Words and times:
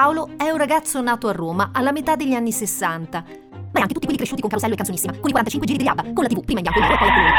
Paolo 0.00 0.30
è 0.38 0.48
un 0.48 0.56
ragazzo 0.56 1.02
nato 1.02 1.28
a 1.28 1.32
Roma 1.32 1.72
alla 1.74 1.92
metà 1.92 2.16
degli 2.16 2.32
anni 2.32 2.52
60. 2.52 3.22
Ma 3.70 3.80
anche 3.80 3.92
tutti 3.92 4.06
quelli 4.06 4.16
cresciuti 4.16 4.40
con 4.40 4.48
Carosello 4.48 4.72
e 4.72 4.76
Canzonissima, 4.78 5.12
con 5.18 5.28
i 5.28 5.32
45 5.32 5.66
giri 5.66 5.82
di 5.82 5.88
ABBA, 5.90 6.14
con 6.14 6.22
la 6.22 6.28
TV, 6.30 6.42
prima 6.42 6.60
in 6.60 6.64
bianco 6.64 6.78
e 6.78 6.82
nero 6.82 6.94
e 6.94 6.96
poi 6.96 7.08
a 7.08 7.12
colori, 7.12 7.32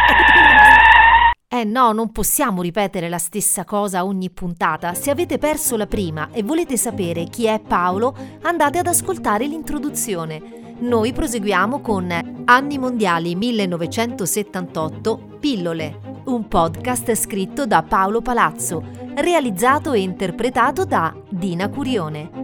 eh 1.48 1.64
no, 1.64 1.92
non 1.92 2.12
possiamo 2.12 2.62
ripetere 2.62 3.10
la 3.10 3.18
stessa 3.18 3.66
cosa 3.66 4.06
ogni 4.06 4.30
puntata. 4.30 4.94
Se 4.94 5.10
avete 5.10 5.40
perso 5.40 5.76
la 5.76 5.88
prima 5.88 6.30
e 6.32 6.44
volete 6.44 6.78
sapere 6.78 7.24
chi 7.24 7.46
è 7.46 7.60
Paolo, 7.60 8.16
andate 8.44 8.78
ad 8.78 8.86
ascoltare 8.86 9.48
l'introduzione. 9.48 10.76
Noi 10.82 11.14
proseguiamo 11.14 11.82
con 11.82 12.44
Anni 12.46 12.78
Mondiali 12.78 13.34
1978, 13.34 15.38
Pillole, 15.40 16.00
un 16.26 16.48
podcast 16.48 17.16
scritto 17.16 17.66
da 17.66 17.82
Paolo 17.82 18.22
Palazzo, 18.22 18.86
realizzato 19.16 19.94
e 19.94 20.02
interpretato 20.02 20.86
da 20.86 21.12
Dina 21.28 21.70
Curione. 21.70 22.41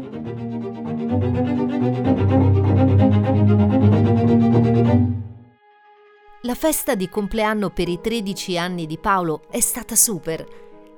La 6.42 6.56
festa 6.56 6.96
di 6.96 7.10
compleanno 7.10 7.70
per 7.72 7.90
i 7.90 8.00
13 8.00 8.58
anni 8.58 8.86
di 8.86 8.98
Paolo 8.98 9.42
è 9.50 9.60
stata 9.60 9.96
super. 9.96 10.46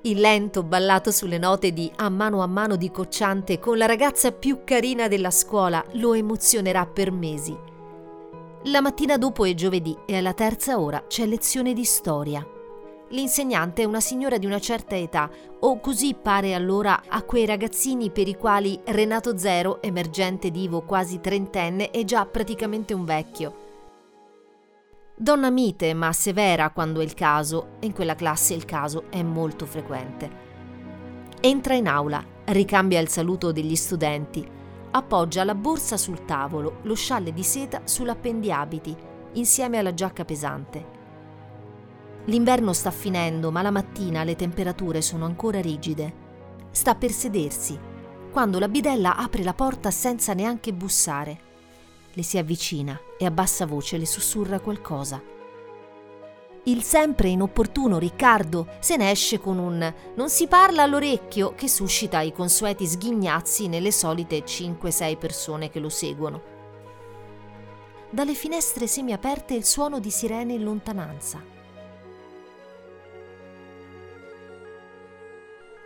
Il 0.04 0.20
lento 0.20 0.64
ballato 0.64 1.12
sulle 1.12 1.38
note 1.38 1.74
di 1.74 1.92
A 1.96 2.10
mano 2.10 2.42
a 2.42 2.48
mano 2.48 2.76
di 2.76 2.92
Cocciante 2.92 3.60
con 3.60 3.78
la 3.78 3.86
ragazza 3.86 4.32
più 4.32 4.64
carina 4.64 5.08
della 5.08 5.32
scuola 5.32 5.84
lo 5.94 6.14
emozionerà 6.14 6.86
per 6.86 7.12
mesi. 7.12 7.58
La 8.66 8.82
mattina 8.82 9.18
dopo 9.18 9.46
è 9.46 9.54
giovedì 9.54 9.98
e 10.06 10.18
alla 10.18 10.34
terza 10.34 10.80
ora 10.80 11.04
c'è 11.08 11.26
lezione 11.26 11.74
di 11.74 11.84
storia. 11.84 12.46
L'insegnante 13.12 13.82
è 13.82 13.86
una 13.86 14.02
signora 14.02 14.38
di 14.38 14.46
una 14.46 14.60
certa 14.60 14.96
età, 14.96 15.30
o 15.62 15.80
così 15.80 16.14
pare 16.14 16.54
allora 16.54 17.02
a 17.08 17.24
quei 17.24 17.48
ragazzini 17.48 18.12
per 18.12 18.28
i 18.28 18.36
quali 18.36 18.80
Renato 18.86 19.36
Zero, 19.36 19.82
emergente 19.82 20.52
divo 20.52 20.82
quasi 20.84 21.20
trentenne, 21.20 21.90
è 21.90 22.04
già 22.04 22.26
praticamente 22.28 22.94
un 22.94 23.06
vecchio. 23.06 23.68
Donna 25.16 25.50
mite 25.50 25.94
ma 25.94 26.14
severa 26.14 26.70
quando 26.70 27.02
è 27.02 27.04
il 27.04 27.16
caso, 27.16 27.72
e 27.80 27.88
in 27.88 27.94
quella 27.94 28.16
classe 28.16 28.54
il 28.54 28.66
caso 28.66 29.06
è 29.10 29.24
molto 29.24 29.66
frequente. 29.66 30.48
Entra 31.42 31.74
in 31.74 31.88
aula, 31.88 32.24
ricambia 32.46 33.00
il 33.00 33.10
saluto 33.10 33.52
degli 33.52 33.76
studenti, 33.76 34.48
appoggia 34.92 35.44
la 35.44 35.56
borsa 35.56 35.98
sul 35.98 36.26
tavolo, 36.26 36.78
lo 36.84 36.94
scialle 36.94 37.34
di 37.34 37.44
seta 37.44 37.82
sull'appendiabiti, 37.86 38.96
insieme 39.34 39.80
alla 39.80 39.94
giacca 39.96 40.26
pesante. 40.26 40.98
L'inverno 42.30 42.74
sta 42.74 42.92
finendo, 42.92 43.50
ma 43.50 43.64
la 43.64 43.72
mattina 43.72 44.24
le 44.24 44.36
temperature 44.36 45.02
sono 45.02 45.26
ancora 45.26 45.60
rigide. 45.60 46.28
Sta 46.70 46.94
per 46.94 47.12
sedersi, 47.12 47.78
quando 48.32 48.60
la 48.60 48.68
bidella 48.68 49.16
apre 49.16 49.42
la 49.42 49.56
porta 49.56 49.90
senza 49.90 50.34
neanche 50.34 50.72
bussare. 50.72 51.40
Le 52.14 52.22
si 52.22 52.38
avvicina 52.38 53.00
e 53.18 53.26
a 53.26 53.32
bassa 53.32 53.66
voce 53.66 53.98
le 53.98 54.06
sussurra 54.06 54.60
qualcosa. 54.60 55.20
Il 56.66 56.84
sempre 56.84 57.30
inopportuno 57.30 57.98
Riccardo 57.98 58.68
se 58.80 58.96
ne 58.96 59.10
esce 59.10 59.40
con 59.40 59.58
un 59.58 59.92
non 60.14 60.30
si 60.30 60.46
parla 60.46 60.84
all'orecchio 60.84 61.56
che 61.56 61.68
suscita 61.68 62.22
i 62.22 62.32
consueti 62.32 62.86
sghignazzi 62.86 63.68
nelle 63.68 63.92
solite 63.92 64.44
5-6 64.44 65.18
persone 65.18 65.72
che 65.72 65.80
lo 65.80 65.90
seguono. 65.90 66.42
Dalle 68.12 68.36
finestre 68.36 68.86
semiaperte 68.86 69.56
il 69.56 69.66
suono 69.66 70.00
di 70.00 70.12
sirene 70.12 70.54
in 70.54 70.64
lontananza. 70.64 71.58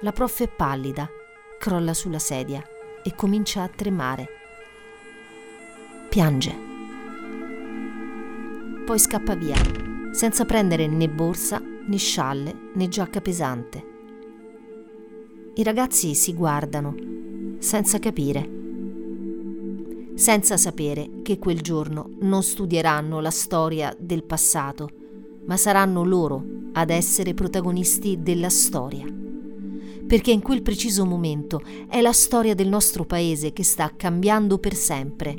La 0.04 0.12
prof 0.12 0.42
è 0.42 0.50
pallida, 0.50 1.10
crolla 1.58 1.94
sulla 1.94 2.20
sedia 2.20 2.62
e 3.06 3.16
comincia 3.16 3.64
a 3.64 3.70
tremare. 3.70 4.28
Piange. 6.10 6.54
Poi 8.86 9.00
scappa 9.00 9.34
via, 9.36 9.56
senza 10.12 10.44
prendere 10.44 10.88
né 10.88 11.08
borsa, 11.08 11.62
né 11.62 11.96
scialle, 11.96 12.54
né 12.74 12.90
giacca 12.90 13.22
pesante. 13.22 13.84
I 15.54 15.64
ragazzi 15.64 16.14
si 16.16 16.34
guardano, 16.34 16.96
senza 17.60 17.98
capire, 17.98 18.50
senza 20.16 20.58
sapere 20.58 21.22
che 21.22 21.40
quel 21.40 21.62
giorno 21.62 22.10
non 22.20 22.44
studieranno 22.44 23.22
la 23.22 23.32
storia 23.32 23.96
del 23.98 24.26
passato, 24.26 24.90
ma 25.46 25.56
saranno 25.56 26.04
loro 26.04 26.44
ad 26.74 26.90
essere 26.90 27.34
protagonisti 27.34 28.22
della 28.22 28.50
storia 28.50 29.22
perché 30.08 30.32
in 30.32 30.42
quel 30.42 30.62
preciso 30.62 31.06
momento 31.06 31.62
è 31.88 32.02
la 32.02 32.12
storia 32.12 32.54
del 32.54 32.68
nostro 32.68 33.06
paese 33.06 33.54
che 33.54 33.64
sta 33.64 33.92
cambiando 33.96 34.58
per 34.58 34.76
sempre. 34.76 35.36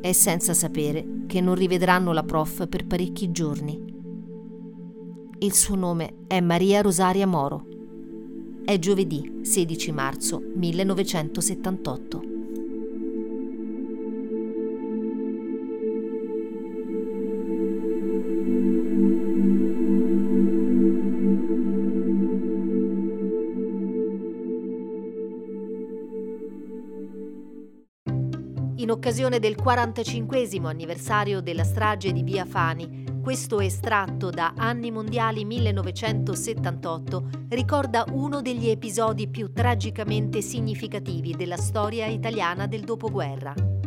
E 0.00 0.12
senza 0.12 0.54
sapere 0.54 1.24
che 1.26 1.40
non 1.40 1.54
rivedranno 1.54 2.12
la 2.12 2.22
prof 2.22 2.68
per 2.68 2.86
parecchi 2.86 3.30
giorni. 3.30 3.96
Il 5.40 5.52
suo 5.52 5.74
nome 5.74 6.24
è 6.26 6.40
Maria 6.40 6.80
Rosaria 6.80 7.26
Moro. 7.26 7.66
È 8.64 8.78
giovedì 8.78 9.40
16 9.42 9.92
marzo 9.92 10.42
1978. 10.54 12.37
In 28.88 28.94
occasione 28.94 29.38
del 29.38 29.54
45 29.54 30.48
anniversario 30.64 31.42
della 31.42 31.62
strage 31.62 32.10
di 32.10 32.22
Via 32.22 32.46
Fani. 32.46 33.20
Questo 33.22 33.60
estratto 33.60 34.30
da 34.30 34.54
Anni 34.56 34.90
Mondiali 34.90 35.44
1978 35.44 37.28
ricorda 37.50 38.06
uno 38.12 38.40
degli 38.40 38.70
episodi 38.70 39.28
più 39.28 39.52
tragicamente 39.52 40.40
significativi 40.40 41.36
della 41.36 41.58
storia 41.58 42.06
italiana 42.06 42.66
del 42.66 42.84
dopoguerra. 42.84 43.77